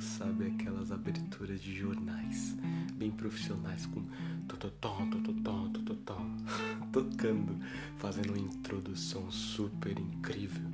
sabe, 0.00 0.46
aquelas 0.46 0.92
aberturas 0.92 1.60
de 1.60 1.74
jornais 1.74 2.56
bem 2.94 3.10
profissionais 3.10 3.86
com 3.86 4.02
tototó, 4.46 5.06
tototó, 5.10 5.68
tototó, 5.68 6.20
tocando, 6.92 7.56
fazendo 7.96 8.30
uma 8.30 8.38
introdução 8.38 9.30
super 9.30 9.98
incrível 9.98 10.68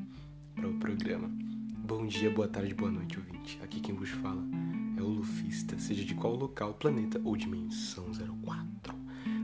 para 0.55 0.69
o 0.69 0.75
programa. 0.79 1.31
Bom 1.79 2.07
dia, 2.07 2.31
boa 2.31 2.49
tarde, 2.49 2.75
boa 2.75 2.91
noite, 2.91 3.19
ouvinte. 3.19 3.59
Aqui 3.63 3.81
quem 3.81 3.95
vos 3.95 4.09
fala 4.09 4.43
é 4.97 5.03
o 5.03 5.09
Lufista, 5.09 5.79
seja 5.79 6.05
de 6.05 6.15
qual 6.15 6.35
local, 6.35 6.75
planeta 6.75 7.21
ou 7.25 7.37
dimensão 7.37 8.07
04. 8.43 8.95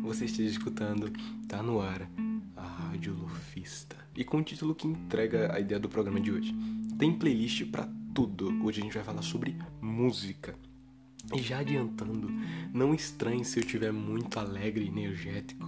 Você 0.03 0.25
esteja 0.25 0.51
escutando, 0.51 1.13
tá 1.47 1.63
no 1.63 1.81
ar, 1.81 2.11
a 2.57 2.67
Rádio 2.67 3.15
Lufista. 3.15 3.97
E 4.17 4.25
com 4.25 4.39
o 4.39 4.43
título 4.43 4.75
que 4.75 4.87
entrega 4.87 5.55
a 5.55 5.61
ideia 5.61 5.79
do 5.79 5.89
programa 5.89 6.21
de 6.21 6.33
hoje. 6.33 6.55
Tem 6.99 7.17
playlist 7.17 7.67
para 7.67 8.00
tudo. 8.21 8.53
Hoje 8.63 8.81
a 8.81 8.85
gente 8.85 8.93
vai 8.93 9.03
falar 9.03 9.23
sobre 9.23 9.57
música. 9.81 10.55
E 11.35 11.41
já 11.41 11.61
adiantando, 11.61 12.31
não 12.71 12.95
estranhe 12.95 13.43
se 13.47 13.59
eu 13.59 13.63
estiver 13.63 13.93
muito 13.93 14.39
alegre 14.39 14.85
e 14.85 14.89
energético. 14.89 15.67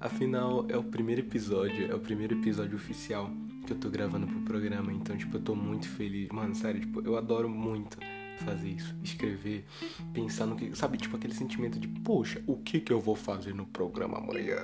Afinal, 0.00 0.64
é 0.70 0.76
o 0.78 0.82
primeiro 0.82 1.20
episódio, 1.20 1.90
é 1.90 1.94
o 1.94 2.00
primeiro 2.00 2.34
episódio 2.34 2.76
oficial 2.76 3.30
que 3.66 3.74
eu 3.74 3.76
tô 3.78 3.90
gravando 3.90 4.26
pro 4.26 4.40
programa, 4.40 4.90
então, 4.90 5.16
tipo, 5.18 5.36
eu 5.36 5.42
tô 5.42 5.54
muito 5.54 5.86
feliz. 5.86 6.30
Mano, 6.30 6.54
sério, 6.54 6.80
tipo, 6.80 7.02
eu 7.02 7.14
adoro 7.14 7.48
muito 7.48 7.98
fazer 8.38 8.70
isso, 8.70 8.94
escrever, 9.02 9.66
pensar 10.14 10.46
no 10.46 10.56
que, 10.56 10.74
sabe, 10.74 10.96
tipo 10.96 11.14
aquele 11.14 11.34
sentimento 11.34 11.78
de, 11.78 11.88
poxa, 11.88 12.42
o 12.46 12.56
que 12.56 12.80
que 12.80 12.92
eu 12.92 13.00
vou 13.00 13.14
fazer 13.14 13.54
no 13.54 13.66
programa 13.66 14.16
amanhã? 14.16 14.56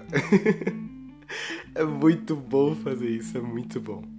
é 1.74 1.84
muito 1.84 2.34
bom 2.34 2.74
fazer 2.74 3.10
isso, 3.10 3.36
é 3.36 3.40
muito 3.42 3.80
bom. 3.80 4.17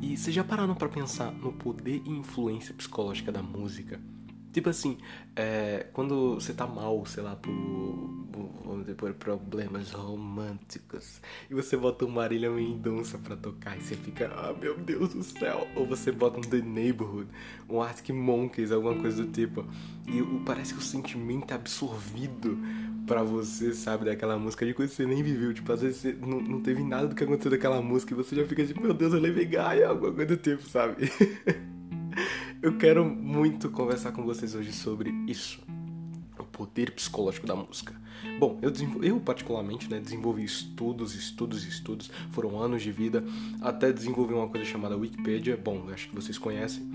E 0.00 0.16
vocês 0.16 0.34
já 0.34 0.42
pararam 0.42 0.74
para 0.74 0.88
pensar 0.88 1.30
no 1.32 1.52
poder 1.52 2.02
e 2.04 2.10
influência 2.10 2.74
psicológica 2.74 3.30
da 3.30 3.42
música? 3.42 4.00
Tipo 4.52 4.68
assim, 4.68 4.98
é, 5.34 5.86
quando 5.94 6.34
você 6.34 6.52
tá 6.52 6.66
mal, 6.66 7.06
sei 7.06 7.22
lá, 7.22 7.34
por, 7.34 7.50
vamos 8.64 8.80
dizer, 8.80 8.94
por 8.96 9.12
problemas 9.14 9.92
românticos, 9.92 11.22
e 11.50 11.54
você 11.54 11.74
bota 11.74 12.04
uma 12.04 12.16
Marília 12.16 12.50
Mendonça 12.50 13.16
pra 13.16 13.34
tocar, 13.34 13.78
e 13.78 13.80
você 13.80 13.96
fica, 13.96 14.30
ah, 14.34 14.52
meu 14.52 14.76
Deus 14.76 15.14
do 15.14 15.22
céu. 15.22 15.66
Ou 15.74 15.86
você 15.86 16.12
bota 16.12 16.38
um 16.38 16.42
The 16.42 16.60
Neighborhood, 16.60 17.30
um 17.66 17.80
Arctic 17.80 18.14
Monkeys, 18.14 18.72
alguma 18.72 18.94
coisa 19.00 19.24
do 19.24 19.32
tipo. 19.32 19.64
E 20.06 20.22
parece 20.44 20.74
que 20.74 20.80
o 20.80 20.82
sentimento 20.82 21.50
é 21.50 21.54
absorvido 21.54 22.58
pra 23.06 23.22
você, 23.22 23.72
sabe, 23.72 24.04
daquela 24.04 24.38
música 24.38 24.64
de 24.64 24.74
coisa 24.74 24.90
que 24.90 24.96
você 24.96 25.06
nem 25.06 25.22
viveu. 25.22 25.52
Tipo, 25.52 25.72
às 25.72 25.82
vezes 25.82 25.98
você 25.98 26.16
não, 26.20 26.40
não 26.40 26.60
teve 26.60 26.82
nada 26.82 27.08
do 27.08 27.14
que 27.14 27.24
aconteceu 27.24 27.50
daquela 27.50 27.80
música, 27.82 28.12
e 28.12 28.16
você 28.16 28.36
já 28.36 28.46
fica 28.46 28.64
tipo, 28.64 28.80
meu 28.80 28.94
Deus, 28.94 29.12
eu 29.12 29.20
levei 29.20 29.44
Gaia, 29.44 29.88
alguma 29.88 30.12
coisa 30.12 30.36
do 30.36 30.62
sabe? 30.62 31.10
Eu 32.62 32.78
quero 32.78 33.04
muito 33.04 33.68
conversar 33.70 34.12
com 34.12 34.22
vocês 34.22 34.54
hoje 34.54 34.72
sobre 34.72 35.10
isso. 35.26 35.60
O 36.38 36.44
poder 36.44 36.92
psicológico 36.92 37.44
da 37.44 37.56
música. 37.56 37.92
Bom, 38.38 38.56
eu, 38.62 38.72
eu 39.02 39.18
particularmente 39.18 39.90
né, 39.90 39.98
desenvolvi 39.98 40.44
estudos, 40.44 41.12
estudos, 41.12 41.66
estudos. 41.66 42.08
Foram 42.30 42.60
anos 42.60 42.80
de 42.80 42.92
vida 42.92 43.24
até 43.60 43.92
desenvolver 43.92 44.34
uma 44.34 44.48
coisa 44.48 44.64
chamada 44.64 44.96
Wikipedia. 44.96 45.56
Bom, 45.56 45.88
acho 45.92 46.08
que 46.08 46.14
vocês 46.14 46.38
conhecem. 46.38 46.88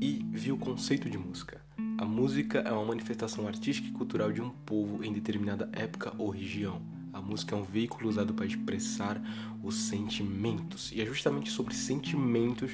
E 0.00 0.24
vi 0.30 0.50
o 0.50 0.56
conceito 0.56 1.10
de 1.10 1.18
música. 1.18 1.60
A 2.02 2.04
música 2.04 2.58
é 2.58 2.72
uma 2.72 2.84
manifestação 2.84 3.46
artística 3.46 3.86
e 3.86 3.92
cultural 3.92 4.32
de 4.32 4.42
um 4.42 4.50
povo 4.50 5.04
em 5.04 5.12
determinada 5.12 5.70
época 5.72 6.12
ou 6.18 6.30
região. 6.30 6.82
A 7.12 7.20
música 7.20 7.54
é 7.54 7.58
um 7.58 7.62
veículo 7.62 8.10
usado 8.10 8.34
para 8.34 8.44
expressar 8.44 9.22
os 9.62 9.76
sentimentos. 9.76 10.90
E 10.90 11.00
é 11.00 11.06
justamente 11.06 11.48
sobre 11.48 11.72
sentimentos 11.76 12.72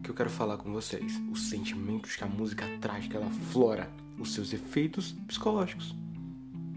que 0.00 0.08
eu 0.08 0.14
quero 0.14 0.30
falar 0.30 0.58
com 0.58 0.72
vocês. 0.72 1.20
Os 1.28 1.42
sentimentos 1.48 2.14
que 2.14 2.22
a 2.22 2.28
música 2.28 2.64
traz, 2.80 3.08
que 3.08 3.16
ela 3.16 3.28
flora, 3.50 3.90
os 4.16 4.32
seus 4.32 4.52
efeitos 4.52 5.10
psicológicos. 5.26 5.92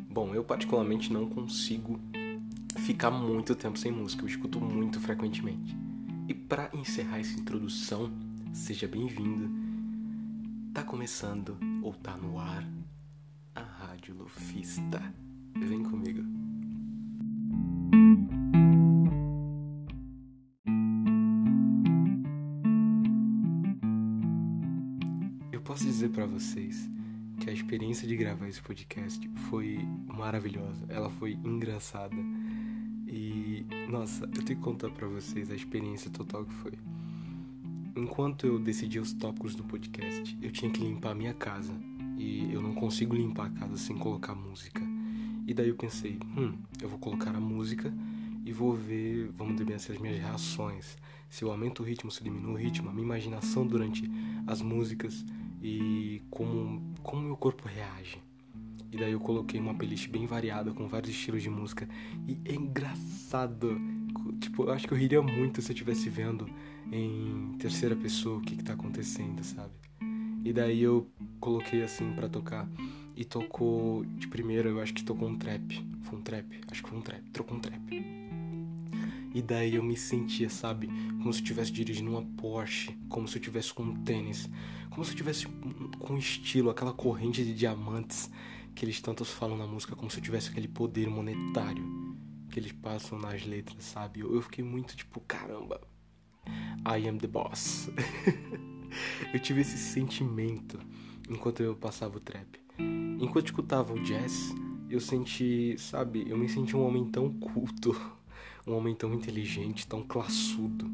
Bom, 0.09 0.33
eu 0.33 0.43
particularmente 0.43 1.13
não 1.13 1.29
consigo 1.29 1.99
ficar 2.77 3.11
muito 3.11 3.53
tempo 3.53 3.77
sem 3.77 3.91
música, 3.91 4.23
eu 4.23 4.27
escuto 4.27 4.59
muito 4.59 4.99
frequentemente. 4.99 5.77
E 6.27 6.33
para 6.33 6.67
encerrar 6.73 7.19
essa 7.19 7.39
introdução, 7.39 8.11
seja 8.51 8.87
bem-vindo. 8.87 9.63
Tá 10.73 10.83
começando 10.83 11.74
ou 11.85 11.93
tá 11.93 12.17
no 12.17 12.39
ar 12.39 12.67
a 13.53 13.61
Rádio 13.61 14.15
Lufista. 14.15 14.99
Vem 15.55 15.83
comigo. 15.83 16.23
posso 25.63 25.83
dizer 25.83 26.09
para 26.09 26.25
vocês 26.27 26.89
que 27.39 27.49
a 27.49 27.53
experiência 27.53 28.07
de 28.07 28.15
gravar 28.15 28.47
esse 28.47 28.61
podcast 28.61 29.27
foi 29.49 29.79
maravilhosa, 30.07 30.85
ela 30.89 31.09
foi 31.09 31.33
engraçada. 31.43 32.15
E 33.07 33.65
nossa, 33.89 34.25
eu 34.25 34.43
tenho 34.43 34.59
que 34.59 34.63
contar 34.63 34.89
para 34.91 35.07
vocês 35.07 35.51
a 35.51 35.55
experiência 35.55 36.09
total 36.11 36.45
que 36.45 36.53
foi. 36.53 36.73
Enquanto 37.95 38.45
eu 38.45 38.59
decidia 38.59 39.01
os 39.01 39.13
tópicos 39.13 39.55
do 39.55 39.63
podcast, 39.63 40.37
eu 40.41 40.51
tinha 40.51 40.69
que 40.69 40.81
limpar 40.81 41.11
a 41.11 41.15
minha 41.15 41.33
casa 41.33 41.73
e 42.17 42.51
eu 42.51 42.61
não 42.61 42.73
consigo 42.75 43.15
limpar 43.15 43.45
a 43.45 43.49
casa 43.51 43.77
sem 43.77 43.97
colocar 43.97 44.35
música. 44.35 44.81
E 45.47 45.53
daí 45.53 45.69
eu 45.69 45.75
pensei, 45.75 46.19
hum, 46.37 46.57
eu 46.81 46.89
vou 46.89 46.99
colocar 46.99 47.33
a 47.33 47.39
música 47.39 47.93
e 48.45 48.51
vou 48.51 48.73
ver, 48.73 49.29
vamos 49.31 49.61
bem 49.63 49.77
assim, 49.77 49.93
as 49.93 49.99
minhas 49.99 50.19
reações. 50.19 50.97
Se 51.29 51.45
eu 51.45 51.51
aumento 51.51 51.83
o 51.83 51.85
ritmo, 51.85 52.11
se 52.11 52.19
eu 52.19 52.25
diminuo 52.25 52.55
o 52.55 52.57
ritmo, 52.57 52.89
a 52.89 52.91
minha 52.91 53.05
imaginação 53.05 53.65
durante 53.65 54.11
as 54.45 54.61
músicas 54.61 55.25
e 55.61 56.21
como 56.29 56.93
como 57.01 57.21
meu 57.21 57.37
corpo 57.37 57.65
reage. 57.65 58.21
E 58.91 58.97
daí 58.97 59.13
eu 59.13 59.21
coloquei 59.21 59.57
uma 59.57 59.73
playlist 59.73 60.09
bem 60.09 60.25
variada 60.25 60.73
com 60.73 60.85
vários 60.85 61.15
estilos 61.15 61.41
de 61.41 61.49
música 61.49 61.87
e 62.27 62.37
é 62.43 62.55
engraçado. 62.55 63.79
Tipo, 64.41 64.63
eu 64.63 64.73
acho 64.73 64.85
que 64.85 64.93
eu 64.93 64.97
riria 64.97 65.21
muito 65.21 65.61
se 65.61 65.71
eu 65.71 65.73
estivesse 65.73 66.09
vendo 66.09 66.45
em 66.91 67.55
terceira 67.57 67.95
pessoa 67.95 68.37
o 68.37 68.41
que, 68.41 68.55
que 68.55 68.63
tá 68.63 68.73
acontecendo, 68.73 69.43
sabe? 69.43 69.73
E 70.43 70.53
daí 70.53 70.81
eu 70.81 71.09
coloquei 71.39 71.83
assim 71.83 72.13
para 72.13 72.29
tocar 72.29 72.69
e 73.15 73.25
tocou 73.25 74.05
de 74.05 74.27
primeira, 74.27 74.69
eu 74.69 74.79
acho 74.79 74.93
que 74.93 75.03
tocou 75.03 75.27
um 75.27 75.37
trap. 75.37 75.83
Foi 76.03 76.19
um 76.19 76.21
trap? 76.21 76.61
Acho 76.69 76.83
que 76.83 76.89
foi 76.89 76.97
um 76.97 77.01
trap. 77.01 77.21
Trocou 77.31 77.57
um 77.57 77.59
trap. 77.59 78.05
E 79.33 79.41
daí 79.41 79.75
eu 79.75 79.83
me 79.83 79.97
sentia, 79.97 80.49
sabe, 80.49 80.87
como 80.87 81.33
se 81.33 81.39
eu 81.39 81.43
estivesse 81.43 81.71
dirigindo 81.71 82.11
uma 82.11 82.21
Porsche, 82.37 82.97
como 83.09 83.27
se 83.27 83.35
eu 83.35 83.39
estivesse 83.41 83.73
com 83.73 83.83
um 83.83 84.03
tênis, 84.03 84.49
como 84.89 85.03
se 85.03 85.11
eu 85.11 85.17
tivesse 85.17 85.45
com 85.99 86.17
estilo, 86.17 86.69
aquela 86.69 86.93
corrente 86.93 87.43
de 87.43 87.53
diamantes 87.53 88.29
que 88.73 88.85
eles 88.85 89.01
tantos 89.01 89.31
falam 89.31 89.57
na 89.57 89.67
música, 89.67 89.95
como 89.95 90.09
se 90.09 90.19
eu 90.19 90.23
tivesse 90.23 90.49
aquele 90.49 90.67
poder 90.67 91.09
monetário 91.09 91.83
que 92.49 92.59
eles 92.59 92.71
passam 92.71 93.19
nas 93.19 93.45
letras, 93.45 93.83
sabe? 93.83 94.21
Eu, 94.21 94.33
eu 94.33 94.41
fiquei 94.41 94.63
muito 94.63 94.95
tipo, 94.95 95.19
caramba, 95.21 95.81
I 96.85 97.07
am 97.07 97.17
the 97.17 97.27
boss. 97.27 97.89
eu 99.33 99.39
tive 99.39 99.61
esse 99.61 99.77
sentimento 99.77 100.79
enquanto 101.29 101.61
eu 101.61 101.75
passava 101.75 102.17
o 102.17 102.19
trap. 102.19 102.59
Enquanto 103.19 103.45
escutava 103.45 103.93
o 103.93 103.99
jazz, 104.03 104.53
eu 104.89 104.99
senti, 104.99 105.75
sabe, 105.77 106.25
eu 106.27 106.37
me 106.37 106.47
senti 106.47 106.75
um 106.75 106.85
homem 106.85 107.05
tão 107.05 107.31
culto 107.31 107.95
um 108.67 108.73
homem 108.73 108.95
tão 108.95 109.13
inteligente, 109.13 109.87
tão 109.87 110.01
classudo. 110.01 110.89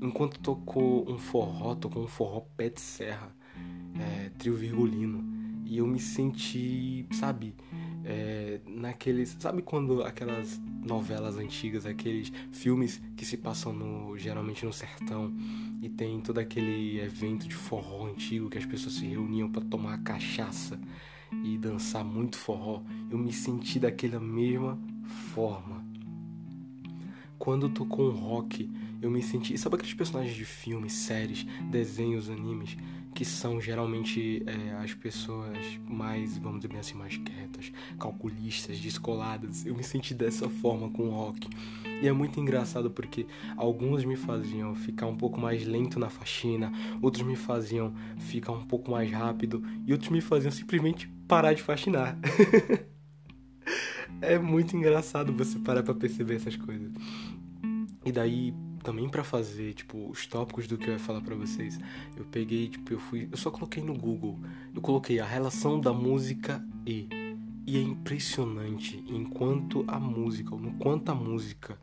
Enquanto 0.00 0.40
tocou 0.40 1.10
um 1.10 1.18
forró, 1.18 1.74
tocou 1.74 2.02
um 2.02 2.08
forró 2.08 2.40
pé 2.56 2.70
de 2.70 2.80
serra, 2.80 3.34
é, 3.98 4.30
trio 4.30 4.56
virgulino. 4.56 5.22
E 5.66 5.76
eu 5.76 5.86
me 5.86 6.00
senti, 6.00 7.06
sabe, 7.12 7.54
é, 8.04 8.60
naqueles. 8.66 9.36
Sabe 9.38 9.62
quando 9.62 10.02
aquelas 10.02 10.60
novelas 10.82 11.36
antigas, 11.36 11.86
aqueles 11.86 12.32
filmes 12.52 13.00
que 13.16 13.24
se 13.24 13.36
passam 13.36 13.72
no, 13.72 14.16
geralmente 14.18 14.64
no 14.64 14.72
sertão 14.72 15.32
e 15.82 15.88
tem 15.88 16.20
todo 16.20 16.38
aquele 16.38 17.00
evento 17.00 17.48
de 17.48 17.54
forró 17.54 18.06
antigo 18.06 18.50
que 18.50 18.58
as 18.58 18.66
pessoas 18.66 18.94
se 18.94 19.06
reuniam 19.06 19.50
para 19.50 19.62
tomar 19.62 20.02
cachaça 20.02 20.80
e 21.44 21.56
dançar 21.58 22.04
muito 22.04 22.36
forró? 22.36 22.82
Eu 23.10 23.18
me 23.18 23.32
senti 23.32 23.78
daquela 23.78 24.20
mesma 24.20 24.78
forma 25.34 25.90
quando 27.40 27.70
tocou 27.70 28.10
um 28.10 28.14
rock, 28.14 28.70
eu 29.00 29.10
me 29.10 29.22
senti. 29.22 29.56
Sabe 29.56 29.76
aqueles 29.76 29.94
personagens 29.94 30.36
de 30.36 30.44
filmes, 30.44 30.92
séries, 30.92 31.46
desenhos, 31.70 32.28
animes, 32.28 32.76
que 33.20 33.24
são 33.26 33.60
geralmente 33.60 34.42
é, 34.46 34.76
as 34.82 34.94
pessoas 34.94 35.58
mais, 35.86 36.38
vamos 36.38 36.62
dizer 36.62 36.78
assim, 36.78 36.94
mais 36.94 37.18
quietas, 37.18 37.70
calculistas, 37.98 38.80
descoladas? 38.80 39.66
Eu 39.66 39.74
me 39.74 39.84
senti 39.84 40.14
dessa 40.14 40.48
forma 40.48 40.88
com 40.88 41.02
o 41.02 41.10
rock. 41.10 41.46
E 42.00 42.08
é 42.08 42.12
muito 42.12 42.40
engraçado 42.40 42.90
porque 42.90 43.26
alguns 43.58 44.06
me 44.06 44.16
faziam 44.16 44.74
ficar 44.74 45.04
um 45.04 45.18
pouco 45.18 45.38
mais 45.38 45.66
lento 45.66 45.98
na 45.98 46.08
faxina, 46.08 46.72
outros 47.02 47.22
me 47.22 47.36
faziam 47.36 47.92
ficar 48.20 48.52
um 48.52 48.64
pouco 48.64 48.90
mais 48.90 49.12
rápido, 49.12 49.62
e 49.86 49.92
outros 49.92 50.10
me 50.10 50.22
faziam 50.22 50.50
simplesmente 50.50 51.06
parar 51.28 51.52
de 51.52 51.60
faxinar. 51.60 52.18
é 54.22 54.38
muito 54.38 54.74
engraçado 54.74 55.30
você 55.30 55.58
parar 55.58 55.82
pra 55.82 55.92
perceber 55.92 56.36
essas 56.36 56.56
coisas. 56.56 56.90
E 58.02 58.12
daí, 58.12 58.54
também 58.82 59.08
para 59.08 59.24
fazer, 59.24 59.74
tipo, 59.74 60.10
os 60.10 60.26
tópicos 60.26 60.66
do 60.66 60.76
que 60.76 60.88
eu 60.88 60.92
ia 60.94 60.98
falar 60.98 61.20
para 61.20 61.34
vocês, 61.34 61.78
eu 62.16 62.24
peguei, 62.24 62.68
tipo, 62.68 62.92
eu 62.92 62.98
fui, 62.98 63.28
eu 63.30 63.36
só 63.36 63.50
coloquei 63.50 63.82
no 63.82 63.94
Google, 63.94 64.38
eu 64.74 64.80
coloquei 64.80 65.20
a 65.20 65.26
relação 65.26 65.80
da 65.80 65.92
música 65.92 66.64
e 66.86 67.08
e 67.66 67.76
é 67.76 67.80
impressionante 67.80 69.04
enquanto 69.06 69.84
a 69.86 70.00
música, 70.00 70.56
no 70.56 70.72
quanto 70.72 71.10
a 71.10 71.14
música 71.14 71.78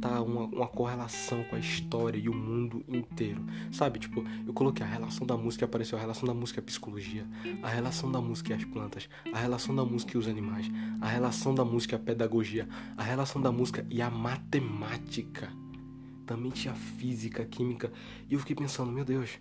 tá 0.00 0.20
uma, 0.22 0.44
uma 0.44 0.66
correlação 0.66 1.44
com 1.44 1.56
a 1.56 1.58
história 1.58 2.18
e 2.18 2.28
o 2.28 2.34
mundo 2.34 2.84
inteiro. 2.88 3.44
Sabe, 3.70 3.98
tipo, 3.98 4.24
eu 4.46 4.52
coloquei 4.52 4.84
a 4.84 4.88
relação 4.88 5.26
da 5.26 5.36
música, 5.36 5.66
apareceu 5.66 5.98
a 5.98 6.00
relação 6.00 6.26
da 6.26 6.34
música 6.34 6.58
e 6.58 6.62
a 6.62 6.64
psicologia, 6.64 7.26
a 7.62 7.68
relação 7.68 8.10
da 8.10 8.20
música 8.20 8.52
e 8.52 8.56
as 8.56 8.64
plantas, 8.64 9.08
a 9.32 9.38
relação 9.38 9.74
da 9.74 9.84
música 9.84 10.16
e 10.16 10.18
os 10.18 10.26
animais, 10.26 10.70
a 11.00 11.06
relação 11.06 11.54
da 11.54 11.64
música 11.64 11.94
e 11.94 11.96
a 11.96 12.00
pedagogia, 12.00 12.68
a 12.96 13.02
relação 13.02 13.40
da 13.40 13.52
música 13.52 13.86
e 13.90 14.00
a 14.00 14.10
matemática. 14.10 15.52
Também 16.30 16.52
tinha 16.52 16.72
física, 16.72 17.44
química, 17.44 17.92
e 18.28 18.34
eu 18.34 18.38
fiquei 18.38 18.54
pensando, 18.54 18.92
meu 18.92 19.04
Deus, 19.04 19.36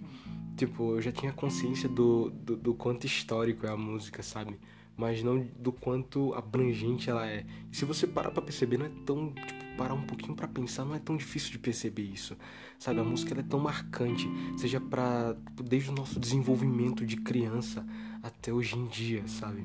tipo, 0.58 0.96
eu 0.96 1.02
já 1.04 1.12
tinha 1.12 1.32
consciência 1.32 1.88
do, 1.88 2.32
do, 2.32 2.58
do 2.58 2.74
quanto 2.74 3.06
histórico 3.06 3.68
é 3.68 3.70
a 3.70 3.78
música, 3.78 4.24
sabe? 4.24 4.60
Mas 4.98 5.22
não 5.22 5.48
do 5.60 5.72
quanto 5.72 6.34
abrangente 6.34 7.08
ela 7.08 7.28
é. 7.28 7.46
E 7.72 7.78
se 7.78 7.86
você 7.86 8.08
parar 8.08 8.32
pra 8.32 8.42
perceber, 8.42 8.80
não 8.80 8.88
é 8.88 8.92
tão, 9.06 9.32
tipo, 9.32 9.78
parar 9.78 9.94
um 9.94 10.02
pouquinho 10.02 10.34
para 10.34 10.48
pensar, 10.48 10.84
não 10.84 10.96
é 10.96 11.00
tão 11.00 11.16
difícil 11.16 11.52
de 11.52 11.60
perceber 11.60 12.02
isso. 12.02 12.36
Sabe, 12.80 13.02
a 13.02 13.04
música 13.04 13.40
é 13.40 13.44
tão 13.44 13.60
marcante, 13.60 14.28
seja 14.58 14.82
para 14.82 15.38
desde 15.64 15.92
o 15.92 15.94
nosso 15.94 16.20
desenvolvimento 16.20 17.06
de 17.06 17.18
criança 17.18 17.86
até 18.24 18.52
hoje 18.52 18.76
em 18.76 18.88
dia, 18.88 19.28
sabe? 19.28 19.64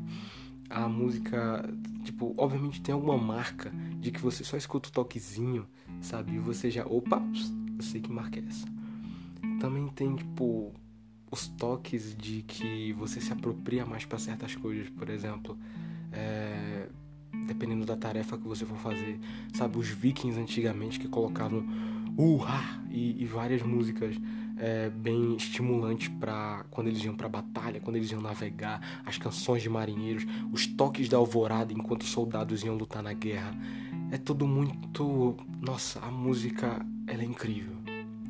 A 0.74 0.88
música, 0.88 1.64
tipo, 2.02 2.34
obviamente 2.36 2.82
tem 2.82 2.92
alguma 2.92 3.16
marca 3.16 3.70
de 4.00 4.10
que 4.10 4.20
você 4.20 4.42
só 4.42 4.56
escuta 4.56 4.88
o 4.88 4.92
toquezinho, 4.92 5.66
sabe? 6.00 6.34
E 6.34 6.38
você 6.38 6.68
já, 6.68 6.84
opa, 6.84 7.22
eu 7.76 7.82
sei 7.82 8.00
que 8.00 8.10
marca 8.10 8.40
é 8.40 8.44
essa. 8.48 8.66
Também 9.60 9.86
tem, 9.88 10.16
tipo, 10.16 10.72
os 11.30 11.46
toques 11.46 12.16
de 12.16 12.42
que 12.42 12.92
você 12.94 13.20
se 13.20 13.32
apropria 13.32 13.86
mais 13.86 14.04
para 14.04 14.18
certas 14.18 14.56
coisas, 14.56 14.90
por 14.90 15.08
exemplo, 15.08 15.56
é, 16.12 16.88
dependendo 17.46 17.86
da 17.86 17.96
tarefa 17.96 18.36
que 18.36 18.46
você 18.46 18.66
for 18.66 18.78
fazer. 18.78 19.20
Sabe, 19.54 19.78
os 19.78 19.88
vikings 19.88 20.40
antigamente 20.40 20.98
que 20.98 21.06
colocavam 21.06 21.64
urra 22.16 22.84
e, 22.90 23.22
e 23.22 23.26
várias 23.26 23.62
músicas 23.62 24.16
é, 24.64 24.88
bem 24.88 25.37
estimulantes 25.37 26.08
para 26.08 26.64
quando 26.70 26.87
eles 26.87 27.05
iam 27.05 27.14
para 27.14 27.28
batalha, 27.28 27.81
quando 27.81 27.96
eles 27.96 28.11
iam 28.11 28.22
navegar, 28.22 29.02
as 29.05 29.19
canções 29.19 29.62
de 29.62 29.69
marinheiros, 29.69 30.25
os 30.50 30.66
toques 30.66 31.06
da 31.06 31.19
alvorada 31.19 31.75
enquanto 31.75 32.00
os 32.00 32.08
soldados 32.08 32.64
iam 32.64 32.75
lutar 32.75 33.02
na 33.02 33.12
guerra. 33.12 33.55
É 34.11 34.16
tudo 34.16 34.46
muito, 34.46 35.37
nossa, 35.61 36.00
a 36.00 36.11
música 36.11 36.84
ela 37.06 37.22
é 37.22 37.26
incrível 37.26 37.75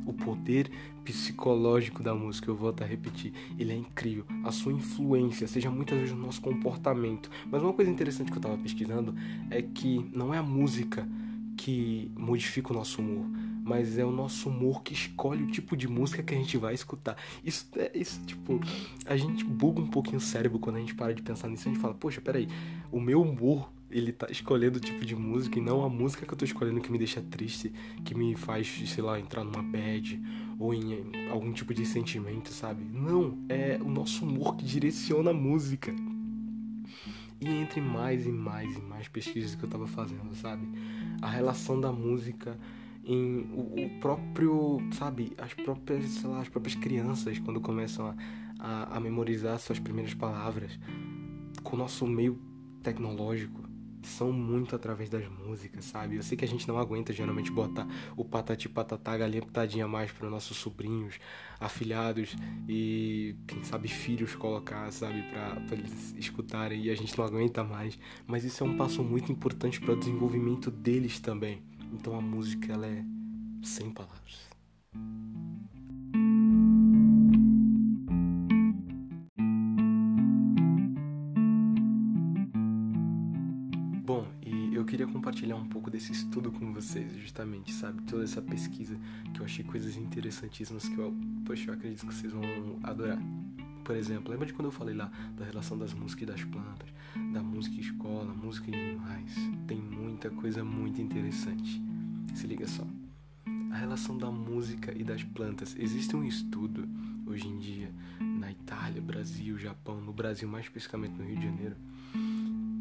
o 0.06 0.12
poder 0.12 0.70
psicológico 1.02 2.02
da 2.02 2.14
música, 2.14 2.50
eu 2.50 2.54
volto 2.54 2.82
a 2.82 2.86
repetir, 2.86 3.32
ele 3.58 3.72
é 3.72 3.76
incrível. 3.76 4.26
A 4.42 4.52
sua 4.52 4.72
influência, 4.72 5.46
seja 5.46 5.70
muitas 5.70 5.98
vezes 5.98 6.14
no 6.14 6.20
nosso 6.20 6.42
comportamento. 6.42 7.30
Mas 7.50 7.62
uma 7.62 7.72
coisa 7.72 7.90
interessante 7.90 8.30
que 8.30 8.36
eu 8.36 8.40
estava 8.40 8.58
pesquisando 8.58 9.14
é 9.50 9.62
que 9.62 10.10
não 10.12 10.34
é 10.34 10.38
a 10.38 10.42
música 10.42 11.08
que 11.56 12.10
modifica 12.16 12.70
o 12.70 12.76
nosso 12.76 13.00
humor, 13.00 13.26
mas 13.64 13.96
é 13.96 14.04
o 14.04 14.10
nosso 14.10 14.50
humor 14.50 14.82
que 14.82 14.92
escolhe 14.92 15.42
o 15.42 15.46
tipo 15.46 15.74
de 15.74 15.88
música 15.88 16.22
que 16.22 16.34
a 16.34 16.36
gente 16.36 16.58
vai 16.58 16.74
escutar. 16.74 17.16
Isso 17.42 17.66
é 17.76 17.90
isso, 17.94 18.20
tipo, 18.26 18.60
a 19.06 19.16
gente 19.16 19.42
buga 19.42 19.80
um 19.80 19.86
pouquinho 19.86 20.18
o 20.18 20.20
cérebro 20.20 20.58
quando 20.58 20.76
a 20.76 20.80
gente 20.80 20.94
para 20.94 21.14
de 21.14 21.22
pensar 21.22 21.48
nisso. 21.48 21.66
A 21.66 21.72
gente 21.72 21.80
fala, 21.80 21.94
poxa, 21.94 22.20
peraí, 22.20 22.46
o 22.92 23.00
meu 23.00 23.22
humor 23.22 23.72
ele 23.90 24.12
tá 24.12 24.26
escolhendo 24.28 24.76
o 24.78 24.80
tipo 24.80 25.04
de 25.04 25.14
música 25.14 25.58
e 25.58 25.62
não 25.62 25.82
a 25.82 25.88
música 25.88 26.26
que 26.26 26.32
eu 26.32 26.36
tô 26.36 26.44
escolhendo 26.44 26.80
que 26.80 26.90
me 26.90 26.98
deixa 26.98 27.22
triste, 27.22 27.72
que 28.04 28.14
me 28.14 28.34
faz, 28.34 28.68
sei 28.86 29.02
lá, 29.02 29.18
entrar 29.18 29.44
numa 29.44 29.62
bad 29.62 30.20
ou 30.58 30.74
em 30.74 31.28
algum 31.30 31.52
tipo 31.52 31.72
de 31.72 31.86
sentimento, 31.86 32.50
sabe? 32.50 32.84
Não, 32.84 33.38
é 33.48 33.78
o 33.80 33.88
nosso 33.88 34.26
humor 34.26 34.56
que 34.56 34.64
direciona 34.64 35.30
a 35.30 35.34
música. 35.34 35.94
E 37.40 37.48
entre 37.48 37.80
mais 37.80 38.26
e 38.26 38.30
mais 38.30 38.76
e 38.76 38.80
mais 38.80 39.08
pesquisas 39.08 39.54
que 39.54 39.64
eu 39.64 39.68
tava 39.68 39.86
fazendo, 39.86 40.34
sabe? 40.34 40.66
A 41.22 41.30
relação 41.30 41.80
da 41.80 41.92
música 41.92 42.58
em 43.04 43.40
o, 43.52 43.84
o 43.84 44.00
próprio, 44.00 44.78
sabe, 44.92 45.32
as 45.38 45.52
próprias, 45.54 46.04
sei 46.04 46.30
lá, 46.30 46.40
as 46.40 46.48
próprias 46.48 46.74
crianças 46.74 47.38
quando 47.38 47.60
começam 47.60 48.08
a, 48.08 48.16
a, 48.58 48.96
a 48.96 49.00
memorizar 49.00 49.58
suas 49.58 49.78
primeiras 49.78 50.14
palavras 50.14 50.78
com 51.62 51.76
o 51.76 51.78
nosso 51.78 52.06
meio 52.06 52.38
tecnológico 52.82 53.64
são 54.04 54.30
muito 54.30 54.76
através 54.76 55.08
das 55.08 55.26
músicas, 55.28 55.86
sabe? 55.86 56.16
Eu 56.16 56.22
sei 56.22 56.36
que 56.36 56.44
a 56.44 56.48
gente 56.48 56.68
não 56.68 56.78
aguenta 56.78 57.12
geralmente 57.12 57.50
botar 57.50 57.88
o 58.16 58.24
patati 58.24 58.68
patatá 58.68 59.16
galinha 59.16 59.42
pitadinha 59.42 59.88
mais 59.88 60.12
para 60.12 60.28
nossos 60.28 60.56
sobrinhos, 60.56 61.18
afilhados 61.58 62.36
e 62.68 63.34
quem 63.46 63.64
sabe 63.64 63.88
filhos 63.88 64.34
colocar, 64.34 64.90
sabe, 64.92 65.22
para 65.22 65.62
eles 65.72 66.14
escutarem 66.18 66.82
e 66.82 66.90
a 66.90 66.94
gente 66.94 67.16
não 67.16 67.24
aguenta 67.24 67.64
mais. 67.64 67.98
Mas 68.26 68.44
isso 68.44 68.62
é 68.62 68.66
um 68.66 68.76
passo 68.76 69.02
muito 69.02 69.32
importante 69.32 69.80
para 69.80 69.94
o 69.94 69.96
desenvolvimento 69.96 70.70
deles 70.70 71.18
também. 71.18 71.62
Então 71.94 72.16
a 72.16 72.20
música 72.20 72.72
ela 72.72 72.86
é 72.86 73.04
sem 73.62 73.90
palavras. 73.90 74.54
queria 84.94 85.08
compartilhar 85.08 85.56
um 85.56 85.66
pouco 85.66 85.90
desse 85.90 86.12
estudo 86.12 86.52
com 86.52 86.72
vocês, 86.72 87.12
justamente, 87.16 87.72
sabe? 87.72 88.00
Toda 88.02 88.22
essa 88.22 88.40
pesquisa 88.40 88.96
que 89.32 89.40
eu 89.40 89.44
achei 89.44 89.64
coisas 89.64 89.96
interessantíssimas 89.96 90.88
que 90.88 90.96
eu, 90.96 91.12
poxa, 91.44 91.70
eu 91.70 91.74
acredito 91.74 92.06
que 92.06 92.14
vocês 92.14 92.32
vão 92.32 92.44
adorar. 92.80 93.18
Por 93.82 93.96
exemplo, 93.96 94.30
lembra 94.30 94.46
de 94.46 94.54
quando 94.54 94.66
eu 94.66 94.72
falei 94.72 94.94
lá 94.94 95.10
da 95.36 95.44
relação 95.44 95.76
das 95.76 95.92
músicas 95.92 96.22
e 96.22 96.26
das 96.26 96.44
plantas, 96.44 96.88
da 97.32 97.42
música 97.42 97.74
e 97.74 97.80
escola, 97.80 98.32
música 98.32 98.70
e 98.70 98.74
animais? 98.74 99.34
Tem 99.66 99.80
muita 99.80 100.30
coisa 100.30 100.64
muito 100.64 101.02
interessante. 101.02 101.82
Se 102.34 102.46
liga 102.46 102.66
só. 102.66 102.84
A 103.72 103.76
relação 103.76 104.18
da 104.18 104.30
música 104.30 104.92
e 104.96 105.04
das 105.04 105.22
plantas. 105.22 105.76
Existe 105.78 106.16
um 106.16 106.24
estudo 106.24 106.88
hoje 107.26 107.46
em 107.46 107.58
dia 107.58 107.92
na 108.20 108.50
Itália, 108.50 109.00
Brasil, 109.00 109.56
Japão, 109.58 110.00
no 110.00 110.12
Brasil 110.12 110.48
mais 110.48 110.64
especificamente 110.64 111.16
no 111.16 111.24
Rio 111.24 111.36
de 111.36 111.44
Janeiro, 111.44 111.76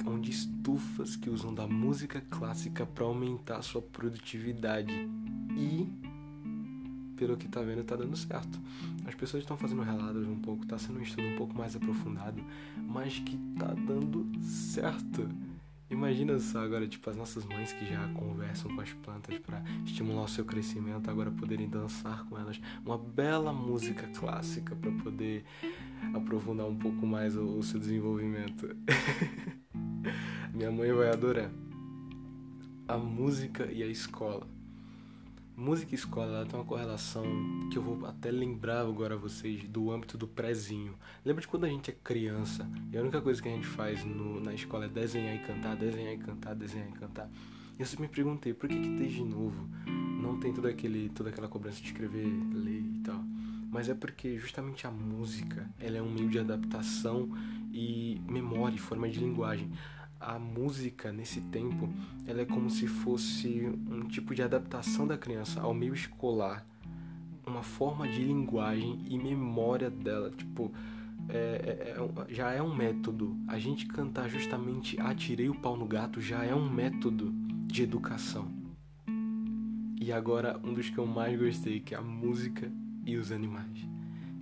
onde 0.06 0.32
estufas 0.32 1.16
que 1.16 1.30
usam 1.30 1.54
da 1.54 1.68
música 1.68 2.20
clássica 2.22 2.86
para 2.86 3.06
aumentar 3.06 3.62
sua 3.62 3.82
produtividade 3.82 4.94
e 5.56 5.88
pelo 7.16 7.38
que 7.38 7.48
tá 7.48 7.62
vendo 7.62 7.84
tá 7.84 7.96
dando 7.96 8.18
certo. 8.18 8.60
As 9.06 9.16
pessoas 9.16 9.44
estão 9.44 9.56
fazendo 9.56 9.82
relatos 9.82 10.28
um 10.28 10.40
pouco, 10.40 10.66
tá 10.66 10.78
sendo 10.78 11.00
um 11.00 11.04
estudo 11.04 11.28
um 11.28 11.36
pouco 11.38 11.58
mais 11.58 11.76
aprofundado, 11.76 12.44
mas 12.76 13.20
que 13.20 13.38
tá 13.58 13.74
dando 13.74 14.28
certo. 14.42 15.30
Imagina 15.94 16.40
só 16.40 16.60
agora, 16.60 16.88
tipo, 16.88 17.08
as 17.08 17.16
nossas 17.16 17.46
mães 17.46 17.72
que 17.72 17.86
já 17.86 18.08
conversam 18.16 18.76
com 18.76 18.82
as 18.82 18.92
plantas 18.94 19.38
para 19.38 19.64
estimular 19.86 20.24
o 20.24 20.28
seu 20.28 20.44
crescimento, 20.44 21.08
agora 21.08 21.30
poderem 21.30 21.70
dançar 21.70 22.26
com 22.26 22.36
elas 22.36 22.60
uma 22.84 22.98
bela 22.98 23.54
música 23.54 24.08
clássica 24.08 24.76
para 24.76 24.92
poder 24.92 25.46
aprofundar 26.16 26.66
um 26.66 26.76
pouco 26.76 27.06
mais 27.06 27.38
o, 27.38 27.60
o 27.60 27.62
seu 27.62 27.80
desenvolvimento. 27.80 28.76
Minha 30.52 30.72
mãe 30.72 30.92
vai 30.92 31.10
adorar. 31.12 31.52
A 32.88 32.98
música 32.98 33.72
e 33.72 33.84
a 33.84 33.88
escola. 33.88 34.48
Música 35.56 35.92
e 35.92 35.96
escola 35.96 36.38
ela 36.38 36.46
tem 36.48 36.60
uma 36.60 36.66
correlação 36.66 37.24
que 37.72 37.78
eu 37.78 37.84
vou 37.84 38.08
até 38.08 38.32
lembrar 38.32 38.82
agora 38.82 39.14
a 39.14 39.18
vocês 39.18 39.64
do 39.66 39.92
âmbito 39.92 40.18
do 40.18 40.28
prézinho. 40.28 40.96
Lembra 41.24 41.42
de 41.42 41.48
quando 41.48 41.66
a 41.66 41.70
gente 41.70 41.92
é 41.92 41.94
criança 42.04 42.68
e 42.92 42.98
a 42.98 43.02
única 43.02 43.22
coisa 43.22 43.40
que 43.40 43.48
a 43.48 43.52
gente 43.52 43.68
faz 43.68 44.04
no, 44.04 44.40
na 44.40 44.52
escola 44.52 44.86
é 44.86 44.90
desenhar 44.90 45.36
e 45.36 45.40
cantar, 45.40 45.76
desenhar 45.76 46.12
e 46.12 46.18
cantar, 46.18 46.56
desenhar 46.56 46.90
e 46.90 46.94
cantar. 46.94 47.30
E 47.78 47.82
eu 47.82 47.86
sempre 47.86 48.08
me 48.08 48.14
perguntei 48.14 48.52
por 48.52 48.68
que, 48.68 48.80
que 48.80 48.90
desde 48.98 49.24
novo 49.24 49.70
não 50.20 50.40
tem 50.40 50.52
todo 50.52 50.68
aquele, 50.68 51.10
toda 51.10 51.30
aquela 51.30 51.48
cobrança 51.48 51.80
de 51.80 51.86
escrever, 51.86 52.26
ler 52.52 52.82
e 52.82 53.02
tal. 53.04 53.24
Mas 53.70 53.90
é 53.90 53.94
porque 53.94 54.40
justamente 54.40 54.88
a 54.88 54.92
música 54.92 55.70
ela 55.80 55.98
é 55.98 56.02
um 56.02 56.12
meio 56.12 56.30
de 56.30 56.40
adaptação 56.40 57.30
e 57.72 58.20
memória, 58.28 58.80
forma 58.80 59.08
de 59.08 59.20
linguagem 59.20 59.72
a 60.26 60.40
música 60.40 61.12
nesse 61.12 61.42
tempo 61.42 61.90
ela 62.26 62.42
é 62.42 62.46
como 62.46 62.70
se 62.70 62.88
fosse 62.88 63.68
um 63.90 64.08
tipo 64.08 64.34
de 64.34 64.42
adaptação 64.42 65.06
da 65.06 65.18
criança 65.18 65.62
ao 65.62 65.74
meio 65.74 65.94
escolar, 65.94 66.66
uma 67.46 67.62
forma 67.62 68.08
de 68.08 68.24
linguagem 68.24 69.04
e 69.08 69.18
memória 69.18 69.90
dela. 69.90 70.32
Tipo, 70.32 70.72
é, 71.30 71.36
é, 71.36 72.30
é, 72.30 72.34
já 72.34 72.52
é 72.52 72.62
um 72.62 72.74
método. 72.74 73.38
A 73.48 73.60
gente 73.60 73.86
cantar 73.86 74.30
justamente 74.30 75.00
Atirei 75.00 75.50
o 75.50 75.56
pau 75.56 75.76
no 75.76 75.86
gato 75.86 76.22
já 76.22 76.44
é 76.44 76.56
um 76.56 76.70
método 76.70 77.34
de 77.68 77.84
educação. 77.84 78.52
E 80.00 80.12
agora, 80.12 80.60
um 80.64 80.74
dos 80.74 80.90
que 80.90 80.98
eu 80.98 81.06
mais 81.06 81.40
gostei, 81.40 81.80
que 81.80 81.96
é 81.96 81.98
a 81.98 82.02
música 82.02 82.72
e 83.06 83.16
os 83.16 83.32
animais. 83.32 83.88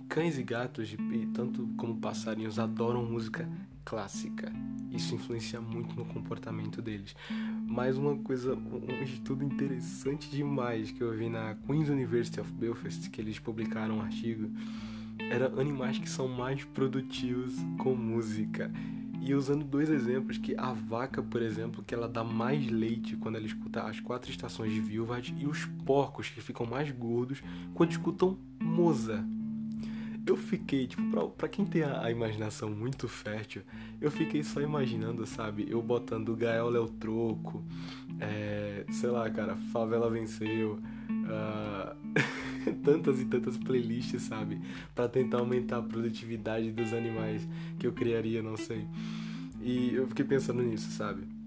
Cães 0.08 0.36
e 0.36 0.42
gatos, 0.42 0.94
tanto 1.32 1.68
como 1.76 1.96
passarinhos, 1.96 2.58
adoram 2.58 3.04
música 3.04 3.48
clássica. 3.84 4.52
Isso 4.90 5.14
influencia 5.14 5.60
muito 5.60 5.94
no 5.96 6.04
comportamento 6.04 6.82
deles. 6.82 7.14
Mais 7.66 7.96
uma 7.96 8.16
coisa, 8.16 8.54
um 8.54 9.02
estudo 9.02 9.44
interessante 9.44 10.30
demais 10.30 10.90
que 10.90 11.02
eu 11.02 11.12
vi 11.12 11.28
na 11.28 11.54
Queen's 11.66 11.88
University 11.88 12.40
of 12.40 12.52
Belfast, 12.52 13.08
que 13.10 13.20
eles 13.20 13.38
publicaram 13.38 13.98
um 13.98 14.02
artigo, 14.02 14.50
era 15.30 15.46
animais 15.60 15.98
que 15.98 16.08
são 16.08 16.28
mais 16.28 16.64
produtivos 16.64 17.54
com 17.78 17.94
música. 17.94 18.70
E 19.20 19.34
usando 19.34 19.64
dois 19.64 19.88
exemplos, 19.88 20.36
que 20.36 20.56
a 20.58 20.72
vaca, 20.72 21.22
por 21.22 21.40
exemplo, 21.40 21.82
que 21.84 21.94
ela 21.94 22.08
dá 22.08 22.24
mais 22.24 22.66
leite 22.66 23.16
quando 23.16 23.36
ela 23.36 23.46
escuta 23.46 23.82
as 23.82 24.00
quatro 24.00 24.30
estações 24.30 24.72
de 24.72 24.80
Vilvard, 24.80 25.32
e 25.38 25.46
os 25.46 25.64
porcos 25.84 26.28
que 26.28 26.40
ficam 26.40 26.66
mais 26.66 26.90
gordos 26.90 27.40
quando 27.72 27.92
escutam 27.92 28.36
Moza. 28.60 29.24
Eu 30.24 30.36
fiquei, 30.36 30.86
tipo, 30.86 31.02
pra, 31.10 31.26
pra 31.26 31.48
quem 31.48 31.64
tem 31.64 31.82
a, 31.82 32.04
a, 32.04 32.10
imaginação 32.10 32.70
muito 32.70 33.08
fértil, 33.08 33.62
eu 34.00 34.10
fiquei 34.10 34.42
só 34.44 34.60
imaginando, 34.60 35.26
sabe? 35.26 35.66
Eu 35.68 35.82
botando 35.82 36.36
Gael 36.36 36.74
é 36.76 36.78
o 36.78 36.86
troco, 36.86 37.64
é, 38.20 38.84
sei 38.90 39.10
lá, 39.10 39.28
cara, 39.30 39.56
Favela 39.72 40.08
venceu, 40.08 40.78
uh, 41.10 41.96
tantas 42.84 43.20
e 43.20 43.24
tantas 43.24 43.56
playlists, 43.56 44.22
sabe? 44.22 44.60
para 44.94 45.08
tentar 45.08 45.38
aumentar 45.38 45.78
a 45.78 45.82
produtividade 45.82 46.70
dos 46.70 46.92
animais 46.92 47.48
que 47.78 47.86
eu 47.86 47.92
criaria, 47.92 48.42
não 48.42 48.56
sei. 48.56 48.86
E 49.60 49.94
eu 49.94 50.06
fiquei 50.06 50.24
pensando 50.24 50.62
nisso, 50.62 50.90
sabe? 50.92 51.41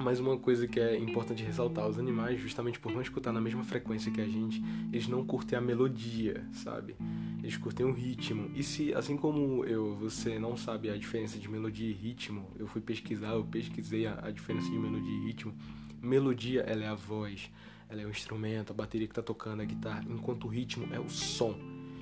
Mas 0.00 0.18
uma 0.18 0.38
coisa 0.38 0.66
que 0.66 0.80
é 0.80 0.96
importante 0.96 1.44
ressaltar, 1.44 1.86
os 1.86 1.98
animais, 1.98 2.40
justamente 2.40 2.80
por 2.80 2.90
não 2.90 3.02
escutar 3.02 3.32
na 3.32 3.40
mesma 3.40 3.62
frequência 3.62 4.10
que 4.10 4.20
a 4.20 4.26
gente, 4.26 4.62
eles 4.90 5.06
não 5.06 5.26
curtem 5.26 5.58
a 5.58 5.60
melodia, 5.60 6.42
sabe? 6.54 6.96
Eles 7.42 7.58
curtem 7.58 7.84
o 7.84 7.92
ritmo. 7.92 8.50
E 8.54 8.62
se, 8.62 8.94
assim 8.94 9.14
como 9.14 9.62
eu, 9.66 9.94
você 9.96 10.38
não 10.38 10.56
sabe 10.56 10.88
a 10.88 10.96
diferença 10.96 11.38
de 11.38 11.46
melodia 11.50 11.86
e 11.86 11.92
ritmo, 11.92 12.48
eu 12.58 12.66
fui 12.66 12.80
pesquisar, 12.80 13.34
eu 13.34 13.44
pesquisei 13.44 14.06
a, 14.06 14.18
a 14.22 14.30
diferença 14.30 14.70
de 14.70 14.78
melodia 14.78 15.12
e 15.12 15.26
ritmo. 15.26 15.54
Melodia, 16.00 16.62
ela 16.62 16.82
é 16.82 16.88
a 16.88 16.94
voz, 16.94 17.50
ela 17.86 18.00
é 18.00 18.06
o 18.06 18.10
instrumento, 18.10 18.70
a 18.70 18.74
bateria 18.74 19.06
que 19.06 19.14
tá 19.14 19.22
tocando, 19.22 19.60
a 19.60 19.66
guitarra, 19.66 20.02
enquanto 20.08 20.44
o 20.44 20.48
ritmo 20.48 20.88
é 20.94 20.98
o 20.98 21.10
som. 21.10 21.54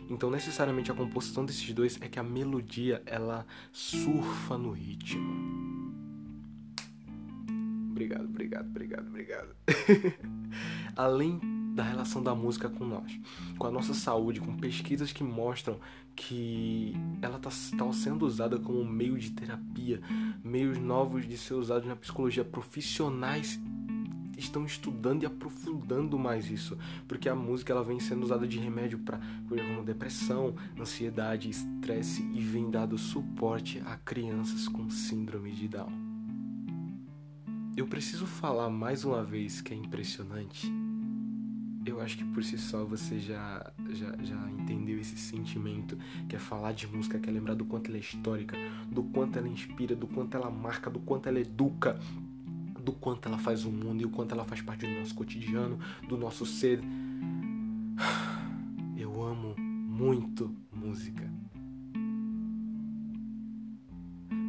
Então, 0.09 0.31
necessariamente 0.31 0.93
a 0.93 0.95
composição 0.95 1.45
desses 1.45 1.75
dois 1.75 2.01
é 2.01 2.09
que 2.09 2.21
a 2.21 2.23
melodia, 2.23 3.03
ela 3.05 3.45
surfa 3.73 4.57
no 4.57 4.71
ritmo 4.71 5.78
obrigado, 7.99 8.27
obrigado, 8.27 8.67
obrigado, 8.69 9.09
obrigado. 9.09 9.57
Além 10.95 11.41
da 11.75 11.83
relação 11.83 12.23
da 12.23 12.35
música 12.35 12.69
com 12.69 12.85
nós, 12.85 13.19
com 13.59 13.67
a 13.67 13.71
nossa 13.71 13.93
saúde, 13.93 14.41
com 14.41 14.57
pesquisas 14.57 15.13
que 15.13 15.25
mostram 15.25 15.79
que 16.15 16.95
ela 17.21 17.37
está 17.37 17.51
tá 17.77 17.93
sendo 17.93 18.25
usada 18.25 18.59
como 18.59 18.85
meio 18.85 19.19
de 19.19 19.31
terapia, 19.31 20.01
meios 20.43 20.79
novos 20.79 21.27
de 21.27 21.37
ser 21.37 21.55
usados 21.55 21.87
na 21.87 21.97
psicologia, 21.97 22.45
profissionais 22.45 23.61
estão 24.37 24.65
estudando 24.65 25.25
e 25.25 25.27
aprofundando 25.27 26.17
mais 26.17 26.49
isso, 26.49 26.79
porque 27.09 27.29
a 27.29 27.35
música 27.35 27.73
ela 27.73 27.83
vem 27.83 27.99
sendo 27.99 28.23
usada 28.23 28.47
de 28.47 28.59
remédio 28.59 29.01
para 29.01 29.21
coisas 29.49 29.67
como 29.67 29.85
depressão, 29.85 30.55
ansiedade, 30.79 31.51
estresse 31.51 32.23
e 32.33 32.41
vem 32.41 32.71
dado 32.71 32.97
suporte 32.97 33.83
a 33.85 33.97
crianças 33.97 34.69
com 34.69 34.89
síndrome 34.89 35.51
de 35.53 35.67
Down. 35.67 36.08
Eu 37.79 37.87
preciso 37.87 38.27
falar 38.27 38.69
mais 38.69 39.05
uma 39.05 39.23
vez 39.23 39.61
que 39.61 39.73
é 39.73 39.77
impressionante. 39.77 40.69
Eu 41.87 42.01
acho 42.01 42.19
que 42.19 42.25
por 42.25 42.43
si 42.43 42.59
só 42.59 42.85
você 42.85 43.21
já, 43.21 43.73
já, 43.91 44.17
já 44.21 44.51
entendeu 44.51 44.99
esse 44.99 45.17
sentimento 45.17 45.97
que 46.29 46.35
é 46.35 46.41
falar 46.41 46.73
de 46.73 46.89
música, 46.89 47.21
que 47.21 47.31
é 47.31 47.33
lembrar 47.33 47.55
do 47.55 47.65
quanto 47.65 47.87
ela 47.87 47.97
é 47.97 48.01
histórica, 48.01 48.57
do 48.91 49.05
quanto 49.05 49.39
ela 49.39 49.47
inspira, 49.47 49.95
do 49.95 50.09
quanto 50.09 50.37
ela 50.37 50.51
marca, 50.51 50.91
do 50.91 50.99
quanto 50.99 51.29
ela 51.29 51.39
educa, 51.39 51.97
do 52.85 52.91
quanto 52.91 53.29
ela 53.29 53.39
faz 53.39 53.65
o 53.65 53.71
mundo 53.71 54.03
e 54.03 54.05
o 54.05 54.11
quanto 54.11 54.35
ela 54.35 54.45
faz 54.45 54.61
parte 54.61 54.85
do 54.85 54.99
nosso 54.99 55.15
cotidiano, 55.15 55.79
do 56.09 56.17
nosso 56.17 56.45
ser. 56.45 56.81
Eu 58.99 59.23
amo 59.23 59.55
muito 59.57 60.53
música. 60.73 61.38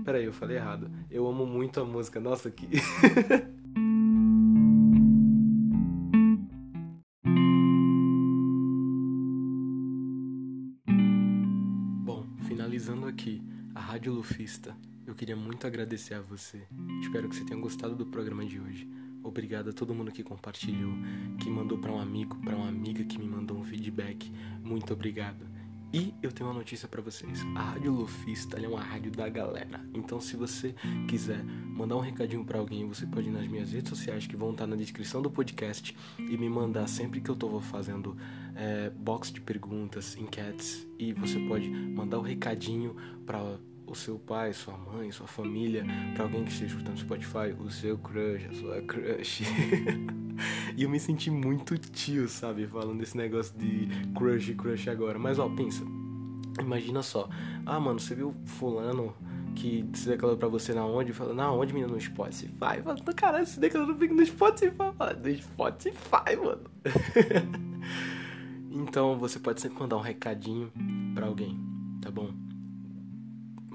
Peraí, 0.09 0.25
eu 0.25 0.33
falei 0.33 0.57
errado. 0.57 0.89
Eu 1.07 1.27
amo 1.27 1.45
muito 1.45 1.79
a 1.79 1.85
música. 1.85 2.19
Nossa, 2.19 2.49
que. 2.49 2.67
Bom, 12.03 12.25
finalizando 12.47 13.05
aqui 13.05 13.39
a 13.75 13.79
Rádio 13.79 14.11
Lufista, 14.11 14.75
eu 15.05 15.13
queria 15.13 15.35
muito 15.35 15.67
agradecer 15.67 16.15
a 16.15 16.21
você. 16.21 16.63
Espero 17.03 17.29
que 17.29 17.35
você 17.35 17.45
tenha 17.45 17.61
gostado 17.61 17.95
do 17.95 18.07
programa 18.07 18.43
de 18.43 18.59
hoje. 18.59 18.89
Obrigado 19.21 19.69
a 19.69 19.73
todo 19.73 19.93
mundo 19.93 20.11
que 20.11 20.23
compartilhou, 20.23 20.93
que 21.39 21.51
mandou 21.51 21.77
para 21.77 21.91
um 21.91 21.99
amigo, 21.99 22.35
para 22.37 22.55
uma 22.55 22.67
amiga 22.67 23.03
que 23.03 23.19
me 23.19 23.27
mandou 23.27 23.59
um 23.59 23.63
feedback. 23.63 24.31
Muito 24.63 24.91
obrigado. 24.91 25.45
E 25.91 26.13
eu 26.21 26.31
tenho 26.31 26.49
uma 26.49 26.55
notícia 26.55 26.87
para 26.87 27.01
vocês. 27.01 27.41
A 27.55 27.71
Rádio 27.71 27.91
Lufista 27.91 28.59
é 28.59 28.67
uma 28.67 28.79
rádio 28.79 29.11
da 29.11 29.27
galera. 29.27 29.81
Então, 29.93 30.21
se 30.21 30.35
você 30.35 30.75
quiser 31.07 31.43
mandar 31.43 31.95
um 31.95 31.99
recadinho 31.99 32.45
para 32.45 32.59
alguém, 32.59 32.87
você 32.87 33.07
pode 33.07 33.27
ir 33.27 33.31
nas 33.31 33.47
minhas 33.47 33.71
redes 33.71 33.89
sociais 33.89 34.27
que 34.27 34.35
vão 34.35 34.51
estar 34.51 34.67
na 34.67 34.75
descrição 34.75 35.19
do 35.19 35.31
podcast 35.31 35.97
e 36.19 36.37
me 36.37 36.47
mandar 36.47 36.87
sempre 36.87 37.19
que 37.21 37.29
eu 37.29 37.35
tô 37.35 37.59
fazendo 37.59 38.15
é, 38.55 38.91
box 38.91 39.31
de 39.31 39.41
perguntas, 39.41 40.15
enquetes. 40.15 40.87
E 40.99 41.11
você 41.11 41.39
pode 41.39 41.67
mandar 41.69 42.19
o 42.19 42.21
um 42.21 42.23
recadinho 42.23 42.95
para 43.25 43.57
o 43.87 43.95
seu 43.95 44.19
pai, 44.19 44.53
sua 44.53 44.77
mãe, 44.77 45.11
sua 45.11 45.27
família, 45.27 45.83
para 46.13 46.25
alguém 46.25 46.43
que 46.43 46.51
esteja 46.51 46.75
escutando 46.75 46.99
Spotify, 46.99 47.55
o 47.59 47.71
seu 47.71 47.97
crush, 47.97 48.45
a 48.45 48.53
sua 48.53 48.81
crush. 48.83 49.41
e 50.79 50.83
eu 50.83 50.89
me 50.89 50.97
senti 50.97 51.29
muito 51.29 51.77
tio, 51.77 52.29
sabe? 52.29 52.65
Falando 52.65 52.99
desse 52.99 53.17
negócio 53.17 53.53
de 53.57 53.89
crush, 54.15 54.53
crush 54.53 54.87
agora. 54.87 55.19
Mas 55.19 55.37
ó, 55.37 55.49
pensa. 55.49 55.83
Imagina 56.57 57.03
só. 57.03 57.27
Ah, 57.65 57.81
mano, 57.81 57.99
você 57.99 58.15
viu 58.15 58.33
fulano 58.45 59.13
que 59.57 59.85
se 59.93 60.07
declarou 60.07 60.37
pra 60.37 60.47
você 60.47 60.73
na 60.73 60.85
onde? 60.85 61.11
Fala, 61.11 61.33
na 61.33 61.51
onde, 61.51 61.73
menino? 61.73 61.91
No 61.91 61.99
Spotify. 61.99 62.81
Fala, 62.81 62.95
caralho, 63.13 63.45
se 63.45 63.59
declarou 63.59 63.93
no 63.93 64.25
Spotify. 64.25 64.77
Fala, 64.97 65.13
no 65.15 65.35
Spotify, 65.35 66.37
mano. 66.41 66.61
então 68.71 69.19
você 69.19 69.37
pode 69.37 69.59
sempre 69.59 69.81
mandar 69.81 69.97
um 69.97 70.01
recadinho 70.01 70.71
pra 71.13 71.27
alguém, 71.27 71.59
tá 71.99 72.09
bom? 72.09 72.31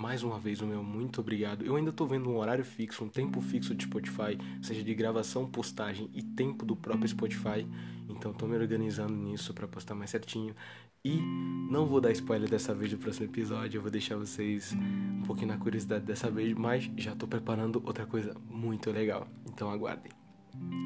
Mais 0.05 0.23
uma 0.23 0.39
vez 0.39 0.61
o 0.61 0.67
meu 0.67 0.83
muito 0.83 1.23
obrigado. 1.23 1.65
Eu 1.65 1.77
ainda 1.77 1.91
tô 1.91 2.05
vendo 2.05 2.29
um 2.29 2.37
horário 2.37 2.63
fixo, 2.63 3.03
um 3.03 3.09
tempo 3.09 3.41
fixo 3.41 3.75
de 3.75 3.85
Spotify, 3.85 4.37
seja 4.61 4.85
de 4.85 4.95
gravação, 4.95 5.47
postagem 5.47 6.11
e 6.13 6.23
tempo 6.23 6.67
do 6.67 6.77
próprio 6.77 7.09
Spotify. 7.09 7.67
Então 8.07 8.31
tô 8.31 8.47
me 8.47 8.55
organizando 8.55 9.15
nisso 9.15 9.55
para 9.55 9.67
postar 9.67 9.95
mais 9.95 10.11
certinho. 10.11 10.55
E 11.03 11.23
não 11.71 11.87
vou 11.87 12.03
dar 12.03 12.13
spoiler 12.13 12.51
dessa 12.51 12.75
vez 12.75 12.91
do 12.91 12.99
próximo 12.99 13.25
episódio, 13.25 13.79
eu 13.79 13.83
vou 13.83 13.91
deixar 13.91 14.17
vocês 14.17 14.75
um 14.75 15.23
pouquinho 15.23 15.49
na 15.49 15.57
curiosidade 15.57 16.05
dessa 16.05 16.31
vez, 16.31 16.53
mas 16.53 16.91
já 16.99 17.17
tô 17.17 17.27
preparando 17.27 17.83
outra 17.83 18.05
coisa 18.05 18.37
muito 18.51 18.91
legal. 18.91 19.27
Então 19.49 19.71
aguardem. 19.71 20.13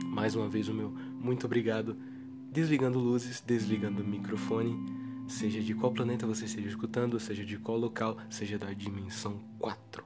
Mais 0.05 0.37
uma 0.37 0.49
vez 0.49 0.69
o 0.69 0.73
meu 0.73 0.91
muito 0.91 1.45
obrigado. 1.45 1.97
Desligando 2.53 3.01
luzes, 3.01 3.41
desligando 3.45 4.01
o 4.01 4.07
microfone 4.07 4.98
seja 5.29 5.61
de 5.61 5.75
qual 5.75 5.93
planeta 5.93 6.27
você 6.27 6.47
esteja 6.47 6.69
escutando, 6.69 7.21
seja 7.21 7.45
de 7.45 7.59
qual 7.59 7.77
local, 7.77 8.17
seja 8.31 8.59
da 8.59 8.73
dimensão 8.73 9.39
4. 9.59 10.05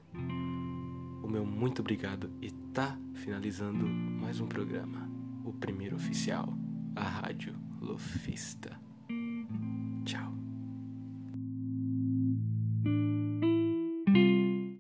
O 1.23 1.29
meu 1.29 1.47
muito 1.47 1.81
obrigado 1.81 2.31
e 2.43 2.51
tá 2.51 2.99
finalizando 3.15 3.87
mais 3.87 4.41
um 4.41 4.47
programa, 4.47 5.09
o 5.45 5.53
primeiro 5.53 5.97
oficial, 5.97 6.53
a 6.97 7.05
Rádio 7.05 7.55
Lofista. 7.81 8.82